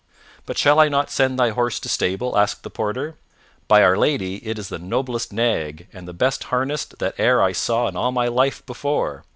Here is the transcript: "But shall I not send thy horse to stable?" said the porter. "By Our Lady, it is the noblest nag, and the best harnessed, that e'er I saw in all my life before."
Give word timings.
"But 0.47 0.57
shall 0.57 0.79
I 0.79 0.89
not 0.89 1.11
send 1.11 1.37
thy 1.37 1.49
horse 1.51 1.79
to 1.79 1.87
stable?" 1.87 2.33
said 2.33 2.63
the 2.63 2.71
porter. 2.71 3.19
"By 3.67 3.83
Our 3.83 3.95
Lady, 3.95 4.37
it 4.37 4.57
is 4.57 4.69
the 4.69 4.79
noblest 4.79 5.31
nag, 5.31 5.87
and 5.93 6.07
the 6.07 6.11
best 6.11 6.45
harnessed, 6.45 6.97
that 6.97 7.19
e'er 7.19 7.39
I 7.39 7.51
saw 7.51 7.87
in 7.87 7.95
all 7.95 8.11
my 8.11 8.27
life 8.27 8.65
before." 8.65 9.25